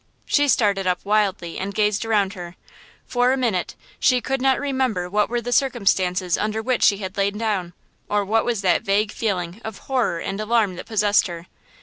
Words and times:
She 0.25 0.47
started 0.47 0.87
up 0.87 1.05
wildly 1.05 1.59
and 1.59 1.75
gazed 1.75 2.03
around 2.05 2.33
her. 2.33 2.55
For 3.05 3.31
a 3.31 3.37
minute 3.37 3.75
she 3.99 4.19
could 4.19 4.41
not 4.41 4.59
remember 4.59 5.07
what 5.07 5.29
were 5.29 5.41
the 5.41 5.51
circumstances 5.51 6.39
under 6.39 6.59
which 6.59 6.81
she 6.81 6.97
had 6.97 7.17
laid 7.17 7.37
down, 7.37 7.73
or 8.09 8.25
what 8.25 8.43
was 8.43 8.61
that 8.61 8.81
vague 8.81 9.11
feeling 9.11 9.61
of 9.63 9.77
horror 9.77 10.17
and 10.17 10.41
alarm 10.41 10.75
that 10.77 10.87
possessed 10.87 11.27
her. 11.27 11.45